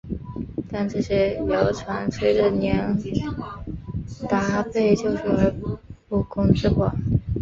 [0.67, 2.97] 但这些谣传随着华年
[4.27, 5.53] 达被救出而
[6.09, 6.91] 不攻自破。